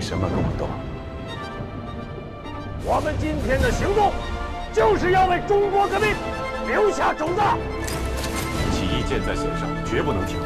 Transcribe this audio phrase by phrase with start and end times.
[0.00, 0.66] 为什么跟我斗？
[2.86, 4.12] 我们今天的行动，
[4.72, 6.14] 就是要为中国革命
[6.66, 7.42] 留下种子。
[8.72, 10.38] 起义箭在弦上，绝不能停。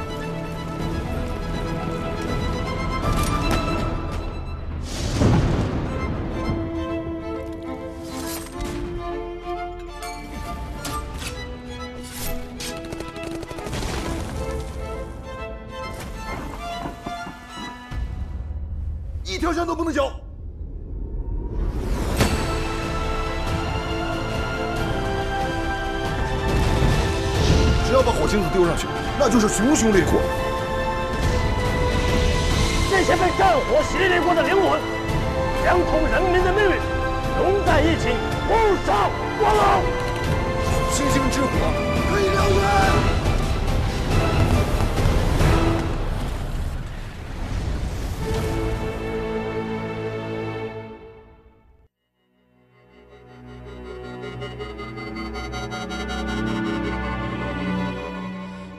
[19.75, 20.08] 都不能交。
[27.84, 28.86] 只要把火星子丢上去，
[29.19, 30.20] 那就是熊熊烈火。
[32.89, 34.80] 这些被战火洗礼过的灵魂，
[35.64, 36.77] 将同人民的命运
[37.36, 38.14] 融在一起，
[38.47, 38.55] 不
[38.86, 39.83] 杀光荣。
[40.92, 41.48] 星星之火
[42.08, 42.62] 可以燎原。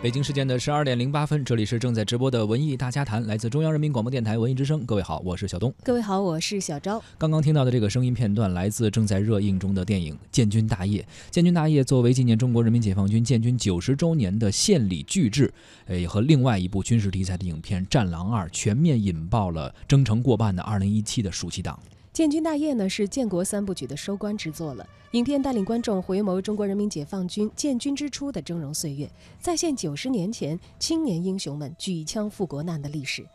[0.05, 4.85] 北京时间的十二点零八分，这里是正在直播的文艺大家谈，来自中央人民广播电台文艺之声。
[4.85, 5.73] 各位好，我是小东。
[5.83, 7.03] 各位好，我是小昭。
[7.17, 11.01] 刚刚听到的这个声音片段来自正在热映中的电影《建军大业》。
[11.31, 15.51] 《建军大业》作为纪念中国人民解放军建军九十周年的献礼巨制，
[15.87, 21.79] 呃，和另外一部军事题材的影片《战狼二》全面引爆了征程过半的二零一七的暑期档。
[22.15, 24.87] 建军大业呢是建国三部曲的收官之作了。
[25.11, 29.09] 影片带领观众回眸中国人民解放军建军之初的峥嵘岁月，
[29.41, 33.25] 再现九十年前青年英雄们举枪赴国难的历史。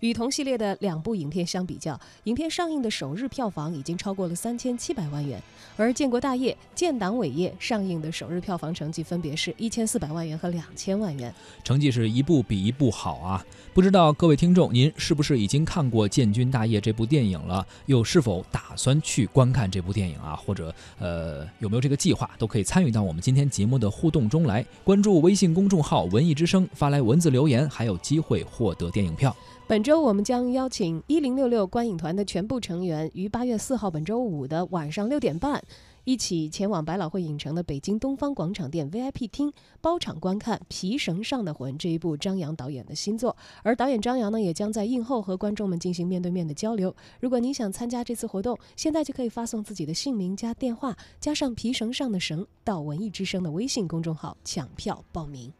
[0.00, 5.42] 与同系列的两部影片相比较，影片上映的首日票房已经超过了三千七百万元，
[5.76, 11.34] 而《建国大业》《建党伟业》上映的首日票房成绩分别是一千四百万元和两千万元，
[11.64, 13.44] 成绩是一部比一部好啊！
[13.72, 17.66] 不知道各位听众，您是不是已经看过《建军大业》这部电影了？
[17.86, 20.36] 又是否打算去观看这部电影啊？
[20.36, 22.30] 或者呃，有没有这个计划？
[22.38, 29.34] 都可以参与到我们今天节目的互动中来，关注微信公众号“文艺之声”，发来文字留言，还有机会获得电影票。
[29.68, 35.60] 本周我们将邀请一零六六观影团的全部成员于八月四号本周五的晚上六点半，
[36.04, 43.36] 一起前往百老汇影城的北京东方广场店 VIP 厅包场观看《皮绳上的魂》这一部张扬导演的新作。
[43.64, 46.94] 而导演张扬呢，也将在映后和观众们进行面对面的交流。
[47.18, 55.52] 如果您想参加这次活动，现在就可以发送自己的姓名加电话加上《皮绳上的绳》到文艺之声的微信公众号抢票报名。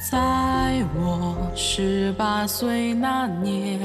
[0.00, 3.78] 在我十八岁那年，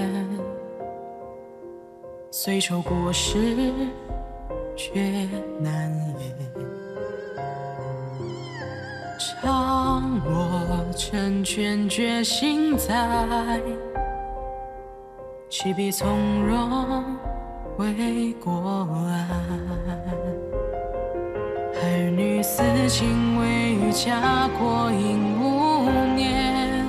[2.31, 3.71] 虽愁国事
[4.75, 5.27] 却
[5.59, 6.35] 难言。
[9.41, 13.61] 倘若成全决心在，
[15.49, 17.03] 岂必从容
[17.77, 18.51] 为国
[19.07, 19.27] 安？
[21.79, 25.56] 儿女私情未与家国应。
[26.15, 26.85] 年，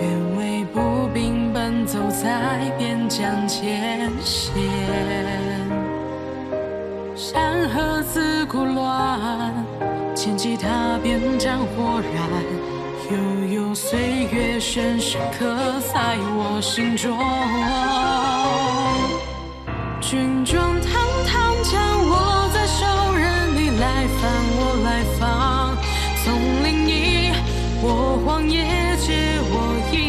[0.00, 4.52] 愿为步兵奔走在边疆前线，
[7.14, 9.52] 山河自古乱，
[10.14, 12.16] 千骑踏遍战火燃，
[13.10, 13.16] 悠
[13.54, 17.18] 悠岁月深深刻在我心中。
[20.00, 20.90] 军装堂
[21.26, 24.18] 堂将握在手，任你来犯
[24.56, 24.86] 我来
[25.18, 25.27] 犯，
[27.90, 28.66] 我荒野
[28.98, 29.12] 只
[29.50, 29.54] 我
[29.92, 30.07] 隐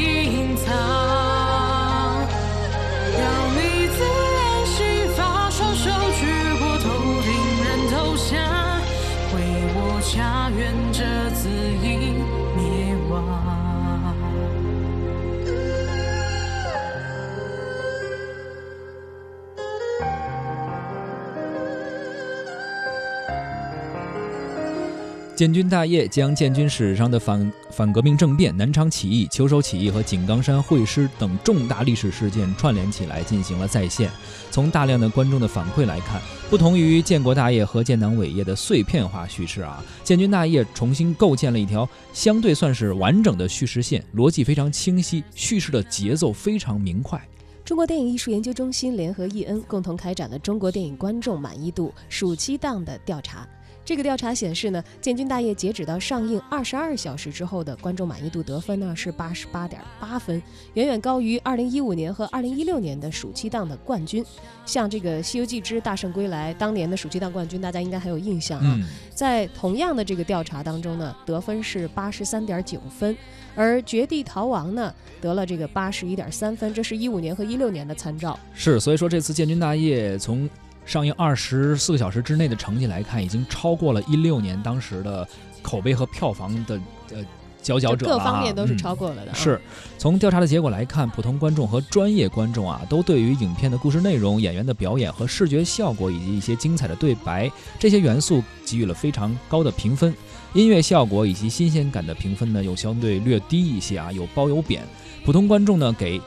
[25.40, 34.12] 建军大业将建军史上的反反革命政变、南昌起义、秋收起义和井冈山会师等重大历史事件串联起来进行了再现。
[34.52, 47.18] 从大量的观众的反馈来看，不同于建国大业和建党伟业的碎片化叙事啊，建军大业重新构建了一条相对算是完整的叙事线，逻辑非常清晰，叙事的节奏非常明快。
[47.64, 53.48] 中国电影艺术研究中心联合易恩共同开展了中国电影观众满意度暑期档的调查。
[53.90, 60.40] 这个调查显示呢，《建军大业》截止到上映二十二小时之后的观众满意度得分呢是八十八点八分，
[60.76, 64.24] 远远高于二零一五年和二零一六年的暑期档的冠军。
[64.64, 68.78] 像这个《西游记之大圣归来》当年的暑期档冠军，大家应该还有印象啊。
[68.78, 73.18] 嗯，在同样的这个调查当中呢，得分是八十三点九分，
[73.56, 78.40] 而《绝地逃亡》呢得了这个八十一点三分，这是一五年和一六年的参照。
[78.54, 80.48] 是，所以说这次《建军大业》从
[80.90, 85.28] 上映二十四个小时之内的成绩来看，已经超过了一六年当时的
[85.62, 86.82] 口碑和票房的
[87.12, 87.24] 呃
[87.62, 89.62] 佼佼者了各啊方面都是嗯超过了的、啊是，
[90.00, 100.12] 从调查的结果来看，普通观众和专业观众啊，都对于影片的故事内容、演员的表演和视觉效果，以及一些精彩的对白这些元素给予了非常高的评分。
[100.54, 104.82] 音乐效果以及新鲜感的评分呢，又相对略低一些啊，有褒有贬。
[105.24, 106.20] 普通观众呢，给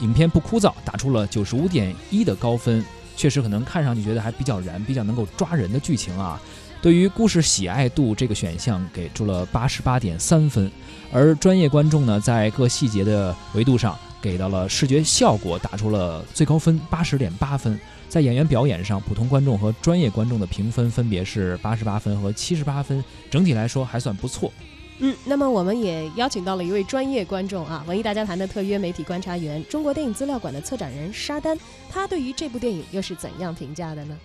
[0.00, 2.84] 影片不枯燥打出了九十五点一的高分，
[3.16, 6.40] 确实可能看上去觉得还比较燃，比较能够抓人的剧情啊。
[6.80, 10.68] 对于故事喜爱度这个选项给出了八十八点三分，
[11.12, 17.78] 而专业观众呢，在各细节的维度上给到了视觉效果打出了最高分八十点八分，
[18.08, 24.52] 在演员表演上，普通观众和专业观众的评分分别是八十八分和七十八分，整体来说还算不错。
[25.00, 31.58] 嗯，那么我们也邀请到了一位专业观众啊，文艺大家谈的特约媒体观察员，中国电影资料馆的策展人沙丹，
[31.90, 34.16] 他对于这部电影又是怎样评价的呢？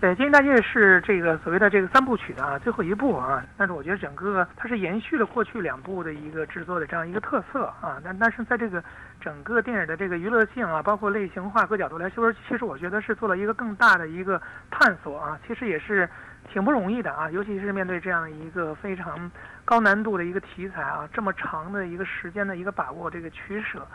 [0.00, 8.82] 对，《建军大业》是这个所谓的这个三部曲的啊最后一部啊，但是我觉得整个它是延续了过去两部的一个制作的这样一个特色啊，但但是在这个
[9.20, 16.10] 整个电影的这个娱乐性啊，包括类型化各角度来说，其实我觉得是做了一个更大的一个探索啊，其实也是
[16.52, 19.30] 挺不容易的啊，尤其是面对这样一个非常
[19.64, 23.86] 高难度的一个题材啊，这么长的一个时间的一个把握这个取舍。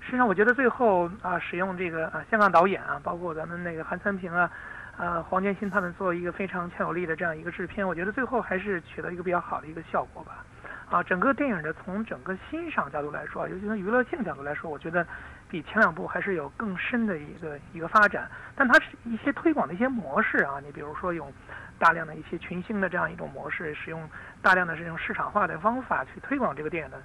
[0.00, 4.50] 实际上，我觉得最后啊，使用这个啊香港导演啊，包括咱们那个韩三平啊，
[4.96, 10.42] 啊黄建新他们做一个非常强有力的这样一个制片，我觉得最后还是取得一个比较好的一个效果吧。
[10.90, 15.06] 啊，整个电影的从整个欣赏角度来说，尤其从娱乐性角度来说，我觉得
[15.48, 18.26] 比前两部还是有更深的一个一个发展。
[18.56, 21.30] 但它是一些推广的一些模式啊，你比如说用
[21.78, 24.08] 大量的一些群星的这样一种模式，使用
[24.40, 26.96] 大量的这种市场化的方法去推广这个电影的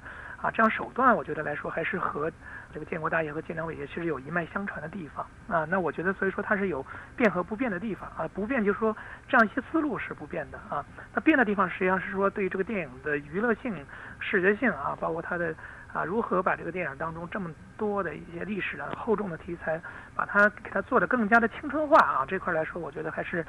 [0.41, 2.31] 啊，这样手段我觉得来说还是和
[2.73, 5.65] 这个建国大业和建党伟业其实有一脉相传的地方啊。
[5.69, 6.85] 那我觉得所以说它是有
[7.15, 8.95] 变和不变的地方啊，不变就是说
[9.29, 10.83] 这样一些思路是不变的啊，
[11.13, 13.73] 那变的地方实际上是说对于这个电影的娱乐性、
[14.19, 15.53] 视觉性啊，包括它的。
[15.93, 19.79] 啊，如何把这个电影当中这么多的一些历史的厚重的题材，
[20.15, 22.25] 把它给它做得更加的青春化啊？
[22.27, 23.45] 这块来说，我觉得还是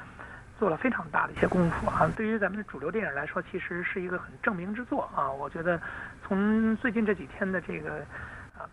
[0.59, 2.07] 做了非常大的一些功夫啊。
[2.15, 5.31] 对于咱们的主流电影来说，其实是一个很证明之作啊。
[5.31, 5.81] 我觉得
[6.21, 8.05] 从最近这几天的这个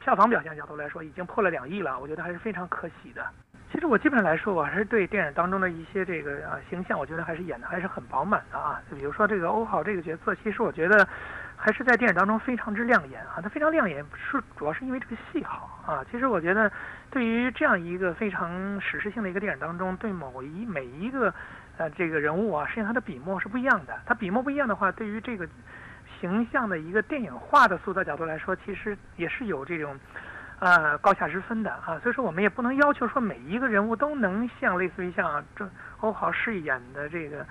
[0.00, 3.24] 票房表现角度来说，已经破了两亿了，我觉得还是非常可喜的。
[3.70, 8.80] 其实我基本上来说，我还是对电影当中的一些这个啊形象，我觉得还是演的还是很饱满的啊。
[8.90, 11.08] 就比如说这个欧豪这个角色，其实我觉得
[11.56, 13.40] 还是在电影当中非常之亮眼啊。
[13.42, 16.04] 他非常亮眼是主要是因为这个戏好啊。
[16.10, 16.70] 其实我觉得
[17.10, 21.32] 对于这样一个非常史诗性的一个电影当中，对某一每一个
[21.78, 23.98] 呃这个人物啊，实际上他的笔墨是不一样的。
[24.04, 25.48] 他笔墨不一样的话，对于这个
[26.22, 29.94] 形象的一个电影化的塑造角度来说，其实也是有这种。
[30.64, 35.68] 呃，高下之分的啊，所以说我们也不能要求说每一个人物都能像类似于像这
[35.98, 37.44] 欧豪饰演的这个，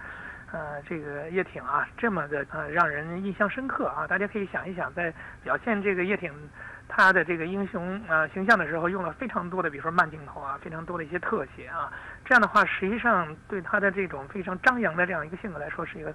[0.54, 4.08] 呃，这个叶挺啊这么的呃让人印象深刻啊。
[4.08, 6.32] 大家可以想一想，在表现这个叶挺
[6.88, 11.92] 他的这个英雄啊形象的时候，用了非常多的，比如说慢镜头啊，非常多的一些特写啊。
[12.24, 16.14] 这样的话，实际上对他的这种非常张扬的这样一个性格来说，是一个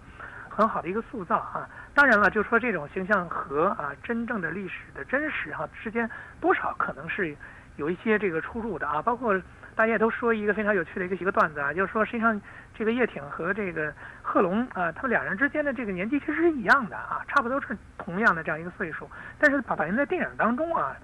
[0.49, 1.69] 很好的一个塑造啊。
[1.97, 6.09] 当然了，就说这种形象和啊真正的历史的真实哈、之间
[6.43, 7.35] 多少可能是
[7.77, 9.01] 有一些这个出入的啊。
[9.01, 9.35] 包括
[9.75, 12.39] 大家也都说一个非常有趣的一个一个段子啊，就是说实际上
[12.75, 20.95] 这个叶挺和这个贺龙啊，他们两人之间的这个年纪其实是一样的啊，差不多是同样的这样一个岁数，但是反映在电影当中啊。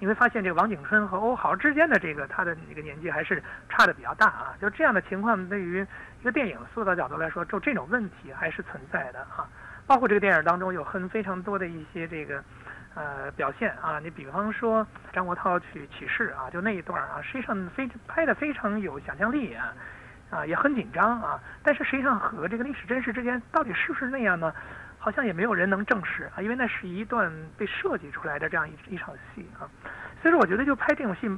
[0.00, 4.54] 你会发现，这个王景春和欧豪之间的这个他的那个年纪还是差的比较大啊。
[4.60, 5.86] 就这样的情况，对于
[6.20, 9.48] 一个电影塑造角度来说，就这种问题还是存在的啊。
[9.86, 12.42] 包括这个电影当中有很非常多的一些这个
[12.94, 19.74] 呃表现啊，你比方说张国焘去起事啊，就那一段啊，实际上非拍的非常有想象力啊，
[20.30, 24.52] 啊也很紧张啊，但是实际上和这个历史真实之间到底是不是那样呢？
[24.98, 29.68] 好像也没有人能证实啊，因为那是一段被设计出来的这样一一场戏啊，
[30.22, 31.28] 所以说我觉得就拍这种戏，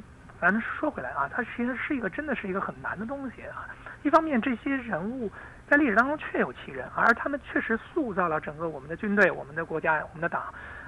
[0.40, 3.66] 咱说回来啊，它其实是一个真的是一个很难的东西啊。
[4.04, 5.28] 一方面，这些人物
[5.68, 10.42] 在历史当中确有其人，而他们确实塑造了整个我们的军队、我们的国家、我们的党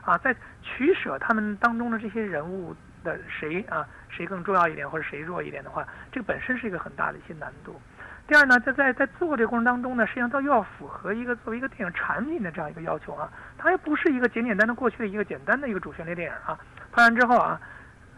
[0.05, 7.81] 啊，在取舍他们当中的这些人物的谁啊谁更重要一点或者谁弱一点的话，这个本身是一个很大的一些难度。
[8.27, 16.59] 第二呢，在在在做这个过程当中呢，实际上它又要符合一个作为一个电影产品的这样一个要求啊，它又不是一个简简单单过去的一个简单的一个主旋律电影啊，
[16.93, 17.59] 拍完之后啊，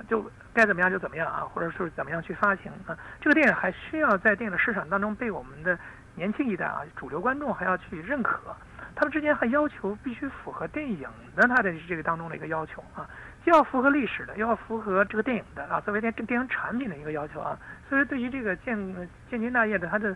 [0.08, 5.78] 就该怎么样就怎么样啊，或者是怎么样去发行啊，这个电影还需要在电影的市场当中被我们的
[6.14, 8.38] 年轻一代啊，主流观众还要去认可，
[8.94, 13.08] 他们之间还要求必须符合电影的它的这个当中的一个要求啊。
[13.42, 18.76] 既要符合历史的，又要符合这个电影的啊，作为电电影产品的一个要求啊，所以对于这个建
[19.30, 20.14] 建军大业的它的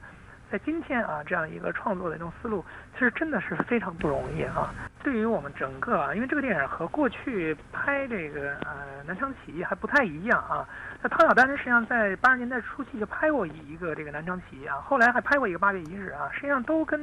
[0.51, 4.73] 在今天啊这样一个创作的这种思路，其实真的是非常不容易啊。
[5.03, 10.69] 对于我们整个啊，因为这个电影和过去拍这个呃南昌起义还不太一样啊。
[11.03, 17.01] 那汤小丹实际上在八十年代初期就拍过一个这个南昌起义啊，后来还拍过一个八月一日啊，实际上都跟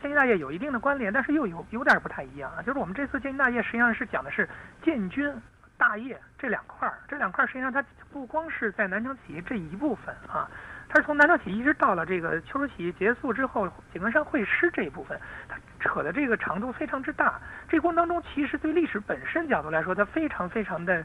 [0.00, 2.62] 建军大业有一定的关联，但是又有有点不太一样啊。
[2.62, 4.48] 就是我们这次建军大业实际上是讲的是
[4.82, 5.32] 建军。
[5.80, 7.82] 大业这两块儿，这两块儿实际上它
[8.12, 10.46] 不光是在南昌起义这一部分啊，
[10.92, 15.16] 它是从南昌起义一直到了这个秋收起义结束之后井冈山会师这一部分，
[15.48, 17.40] 它扯的这个长度非常之大。
[17.68, 21.04] 这过程当中，其实对历史本身角度来说，它非常非常的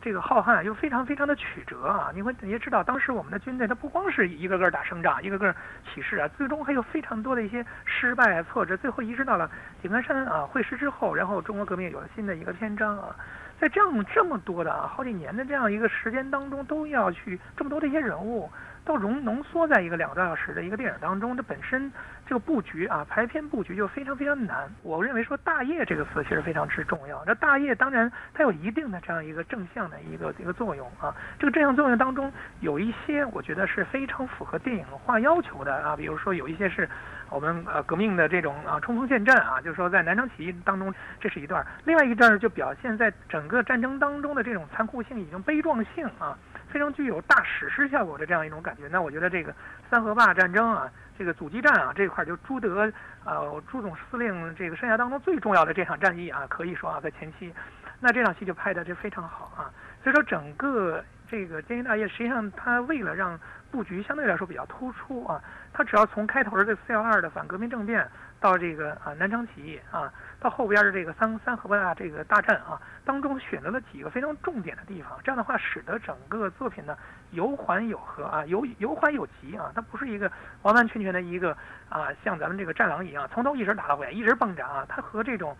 [0.00, 2.10] 这个浩瀚，又非常非常的曲折啊。
[2.14, 5.54] 你会你也知道，当时我们的军队它不光是一个个打胜仗，一个个
[5.84, 9.50] 起事啊，最终还有非常多的一些失败啊挫折，最后移植到了
[9.82, 13.14] 井冈山啊会师之后，然后中国革命有了新的一个篇章啊。
[13.60, 18.48] 在这样这么多的啊好几年的这样一个时间当中，都要去这么多的一些人物，
[18.88, 21.92] 都融浓缩在一个两个多小时的一个电影当中，这本身
[22.26, 24.66] 这个布局啊排片布局就非常非常难。
[24.82, 27.22] 我认为说“大业”这个词其实非常之重要。
[27.26, 31.14] 这“大业”当然它有一定的这样一个正向的一个一个作用啊。
[31.38, 36.88] 这个正向作用当中有一些我觉得是非常符合电影化要求的啊，比如说有一些是。
[37.30, 46.34] 我们呃革命的这种啊冲锋陷阵啊，就是说在南昌起义当中，这是一段；另外一段就表现在整个战争当中的这种残酷性、已经悲壮性啊，
[46.70, 48.88] 非常具有大史诗效果的这样一种感觉。
[48.88, 49.54] 那我觉得这个
[49.90, 52.92] 三河坝战争啊，这个阻击战啊这块就朱德
[53.24, 57.52] 呃朱总司令这个生涯当中最重要的这场战役啊，可以说啊在前期，
[58.00, 59.70] 那这场戏就拍的这非常好啊。
[60.02, 63.38] 所以说整个这个建军大业，实际上他为了让
[63.70, 68.06] 布局相对来说比较突出啊，他只要从开头的这四幺二的反革命政变，
[68.40, 76.96] 到这个啊南昌起义啊，到后边的这个三三河坝这个大战啊，当中选择了几个非常重点的地方，这样的话使得整个作品呢
[77.30, 80.30] 有缓有和啊，有有缓有急啊，它不是一个
[80.62, 81.56] 完完全全的一个
[81.88, 85.56] 啊像咱们这个战狼一样从头一直打到尾一直蹦着啊，它和这种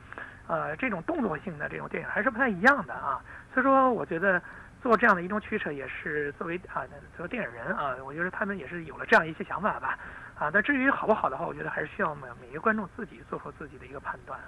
[0.46, 3.20] 呃这种动作性的这种电影还是不太一样的啊，
[3.52, 4.40] 所以说我觉得。
[4.80, 9.98] 做这样的一种取舍，也是作为啊，作为电影人啊，我觉得他们也是有了这样一些想法吧，
[10.38, 14.38] 啊，但至于好不好的话，我觉得还是需要每每一个观众自己做出自己的一个判断。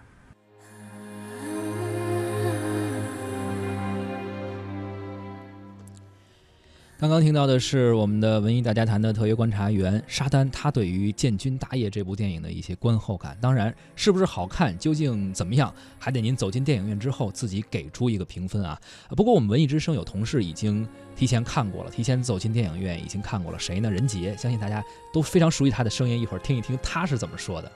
[7.00, 13.35] 刚刚听到的是我们的文艺大家谈的特约观察员沙丹，他对于《建军大业》这部电影的一些观后感。
[13.40, 18.78] 当然，是不是好看，究竟怎么样，还得您走进电影院之后自己给出一个评分啊。
[19.16, 23.59] 不过我们文艺之声有同事已经提前看过了，提前走进电影院已经看过了。
[23.59, 23.90] 谁呢？
[23.90, 27.69] 任杰，相信大家都非常熟悉他的声音，一会儿听一听他是怎么说的。《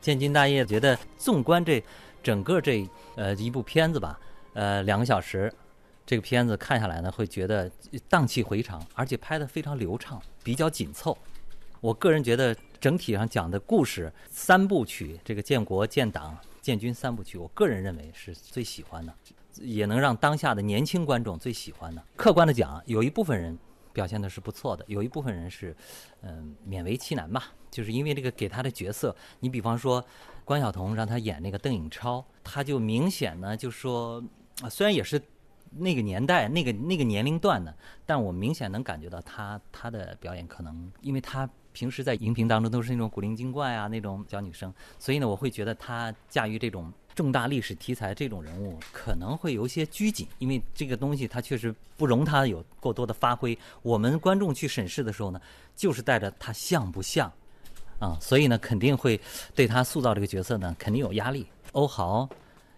[0.00, 1.80] 建军大业》觉得，纵观这
[2.24, 4.18] 整个这呃一部片子吧，
[4.54, 5.54] 呃两个小时。
[6.04, 7.70] 这个片子看下来呢，会觉得
[8.08, 11.16] 荡气回肠，而且拍得非常流畅，比较紧凑。
[11.80, 19.14] 我个人觉得整体上讲的故事三部曲，这个建国、建党、建军三部曲，我个人认为是最喜欢的，
[19.56, 22.02] 也能让当下的年轻观众最喜欢的。
[22.16, 23.58] 客观的讲，有一部分人
[23.92, 25.74] 表现的是不错的，有一部分人是，
[26.20, 27.52] 嗯，勉为其难吧。
[27.70, 30.04] 就是因为这个给他的角色，你比方说
[30.44, 34.22] 关晓彤让他演那个邓颖超，他就明显呢，就说
[34.62, 35.20] 啊，虽然也是。
[35.76, 37.74] 那个年代，那个那个年龄段的，
[38.04, 53.58] 但我明显能感觉到他他的表演可能，因为他平时在荧屏当中都是那种古灵精怪啊那种小女生，所以呢，我会觉得他驾驭这种重大历史题材这种人物可能会有一些拘谨，因为这个东西他确实不容他有过多的发挥。
[53.80, 55.40] 我们观众去审视的时候呢，
[55.74, 57.32] 就是带着他像不像
[57.98, 59.18] 啊，所以呢，肯定会
[59.54, 61.46] 对他塑造这个角色呢，肯定有压力。
[61.72, 62.28] 欧豪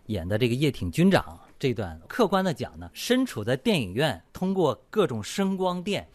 [0.07, 1.37] 演的这个叶挺军长。
[1.65, 6.07] 这段客观的讲呢，身处在电影院，通过各种声光电，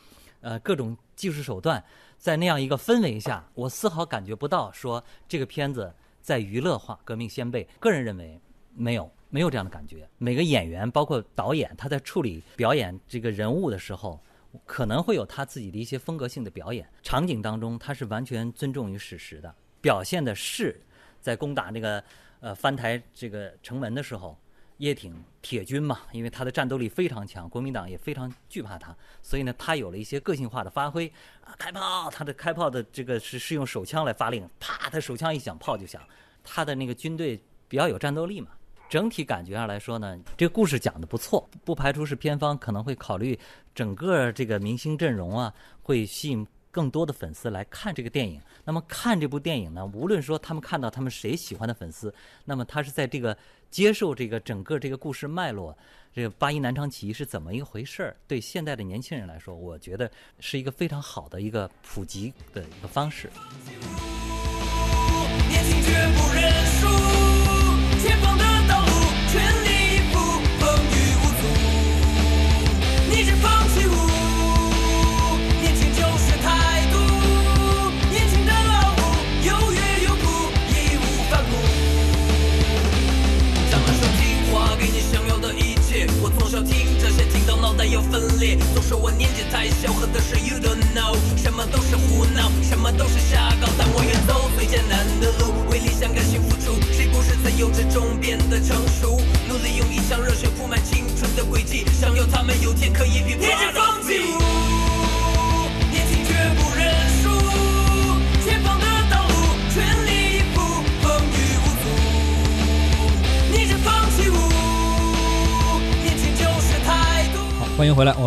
[0.41, 1.83] 呃，各种技术手段，
[2.19, 5.91] 在那样一个氛围下，我丝毫感觉不到说这个片子
[6.21, 7.67] 在娱乐化、革命先辈。
[7.79, 8.39] 个人认为
[8.75, 10.07] 没有，没有这样的感觉。
[10.19, 14.21] 每个演员，包括导演，他在处理表演这个人物的时候，
[14.67, 16.87] 可能会有他自己的一些风格性的表演。
[17.01, 20.79] 场景当中，他是完全尊重于史实的，表现的是
[21.19, 22.03] 在攻打那个
[22.39, 24.39] 呃翻台这个城门的时候。
[24.79, 31.07] 叶挺铁军嘛，因为他的战斗力非常强，国民党也非常惧怕他，所以呢，他有了一些个性化的发挥
[31.41, 36.01] 啊，开炮，他的开炮的这个是是用手枪来发令，啪，他手枪一响，炮就响，
[36.43, 38.47] 他的那个军队比较有战斗力嘛。
[38.89, 43.39] 整体感觉上来说呢，这个故事讲的不错，不排除是片方可能会考虑
[43.75, 46.47] 整个这个明星阵容啊，会吸引。
[46.71, 49.83] 更多的粉丝来看这个电影，那么看这部电影呢？
[49.87, 52.13] 无论说他们看到他们谁喜欢的粉丝，
[52.45, 53.35] 那么他是在这个
[53.69, 55.77] 接受这个整个这个故事脉络，
[56.13, 58.15] 这个八一南昌起义是怎么一回事儿？
[58.27, 60.09] 对现在的年轻人来说，我觉得
[60.39, 63.29] 是一个非常好的一个普及的一个方式。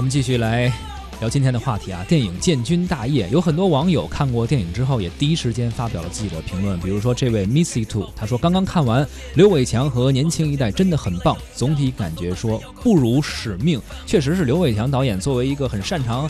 [0.03, 0.65] 我们继续来
[1.21, 2.05] 聊今天的话题啊。
[2.09, 6.77] 电影《建军大业》，有很多网友看过电影之后，也第一时间发表了自己的评论。
[6.81, 13.81] 比如说这位 Missy Two，他说刚刚看完，刘伟强和年轻一代真的很棒，总体感觉说不辱使命。
[14.05, 16.29] 确实是刘伟强导演作为一个很擅长。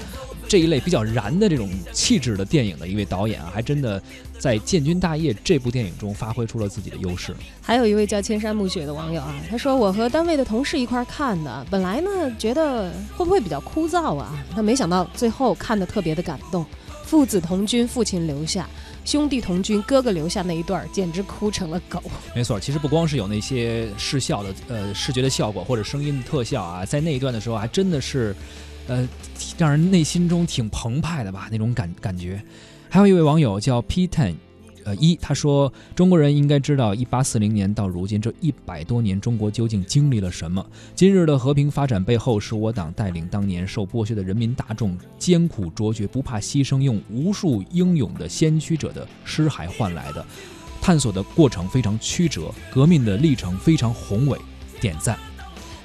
[0.53, 3.99] 这一类比较燃的这种气质的电影的一位导演啊，还真的
[4.39, 7.35] 在《建军大业》这部电影中发挥出了自己的优势。
[7.63, 14.45] 还有一位叫千山暮雪的网友啊，他说：“我和单位的同事一块看的，本来呢觉得会不会比较枯燥啊？
[14.55, 16.67] 那没想到最后看的特别的感动。
[17.07, 18.67] 父子同军，父亲留下；
[19.07, 22.03] 兄弟同军，哥哥留下那一段，简直哭成了狗。
[22.37, 28.37] 没错，其实不光是有那些视效的呃视觉的效果或者声音的特效啊，在那一段的时候还真的是。”
[28.89, 29.09] 呃，
[29.57, 32.43] 让人内心中挺澎湃的吧，那种感感觉。
[32.89, 34.35] 还有一位网友叫 P Ten，
[34.85, 40.65] 呃一，他说中国人应该知道，一八四零年到如今这一百多年，中国究竟经历了什么？
[40.95, 50.25] 今日的和平发展背后，是我党带领当年受剥削的人民大众，艰苦卓绝，不怕牺牲，用无数英勇的先驱者的尸骸换来的。
[50.81, 54.37] 探索的过程非常曲折，革命的历程非常宏伟，
[54.81, 55.17] 点赞。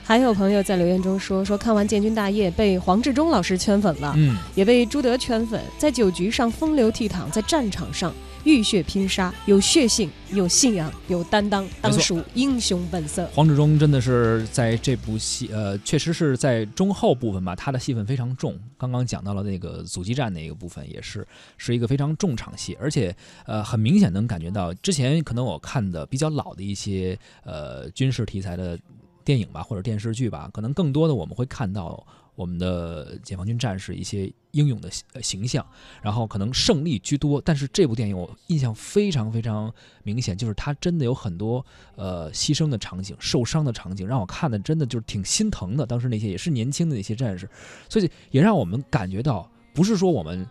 [0.07, 8.15] 还有朋友在留言中说说看完《建军大业》被黄志忠老师圈粉了，嗯，也被朱德圈粉，在酒局上风流倜傥，在战场上
[8.45, 13.29] 浴血拼杀，有血性，有信仰，有担当，当属英雄本色。
[13.33, 18.57] 黄志忠真的是在这部戏，呃，确实是在中后部分吧，他的戏份非常重。
[18.77, 23.13] 刚刚讲到了那个阻击战那个部分，也是是一个非常重场戏，而且
[23.45, 28.79] 呃，很明显能感觉到之前可能我看的比较老的一些呃军事题材的。
[29.27, 32.01] 电影吧，或者电视剧吧，可能更多的我们会看到
[32.33, 35.67] 我们的解放军战士一些英勇的形形象，
[36.01, 37.41] 然后可能胜利居多。
[37.41, 41.65] 但是这部电影我印象非常非常明显，就是它真的有很多
[41.97, 45.85] 呃牺牲的场景、受伤的场景，让我看的真的就是挺心疼的。
[45.85, 47.49] 当时那些也是年轻的那些战士，
[47.89, 50.47] 所以也让我们感觉到，不是说我们。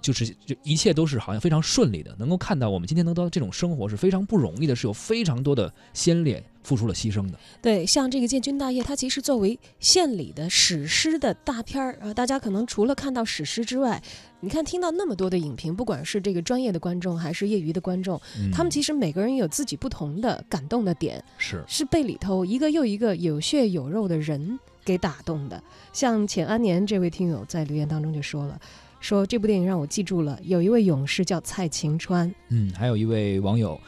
[0.00, 7.38] 就是就一切都是好像非常顺利的，能够看到我们今天能得到这种生活是非常不容易的，是有非常多的先烈付出了牺牲的。
[7.60, 14.02] 对，像这个《建军大业》，它其实作为献礼的史诗的大片儿啊，大家可能除了看到史诗之外，
[14.40, 18.18] 你看听到那么多的影评，不管是这个专业的观众还是业余的观众，
[18.52, 25.62] 他们其实每个人有自己不同的感动的点，是是被里头一个又一个有血有肉的人给打动的。
[25.92, 28.58] 像浅安年这位听友在留言当中就说了。
[29.00, 32.32] 说这部电影让我记住了，有一位勇士叫蔡晴川。
[32.50, 33.80] 嗯，还有一位网友，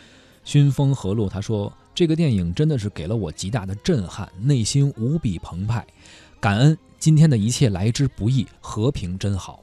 [0.43, 5.87] 熏风和露，他说这个电影真的是给了我极大的震撼，内心无比澎湃，
[6.41, 9.63] 感恩今天的一切来之不易，和平真好。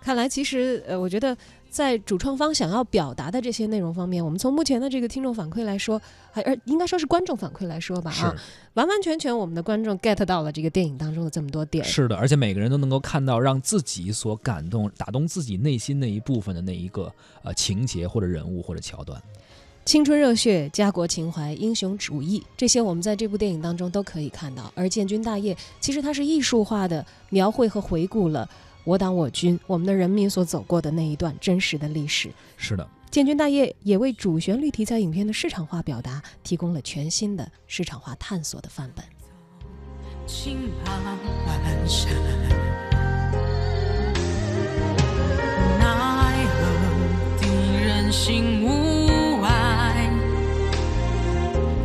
[0.00, 1.36] 看来，其实呃，我觉得。
[1.70, 8.34] 在主创方想要表达的这些内容方面，我们从目前的这个听众反馈来说，还而应该说是观众反馈来说吧，啊，
[8.74, 11.84] 完完全全我们的观众 get 到了这个电影当中的这么多点。
[11.84, 17.12] 是的，而且每个人都能够看到让自己所感动、打动自己内心那一部分的那一个
[17.44, 19.22] 呃情节或者人物或者桥段。
[19.84, 24.72] 青春热血、家国情怀、英雄主义，这些我们在这部电影当中都可以看到。
[24.74, 28.50] 而建军大业其实它是艺术化的描绘和回顾了。
[28.84, 32.30] 我党我军，我们的人民所走过的那一段真实的历史。
[32.56, 39.04] 是的，建军大业也为主旋律题材影片的市场化表达提供了全新的市场化探索的范本。
[40.26, 42.10] 情旁阑珊。
[45.78, 47.46] 奈何敌
[47.82, 50.10] 人心无爱，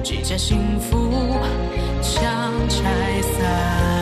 [0.04, 1.10] 几家幸福
[2.02, 3.95] 强拆散。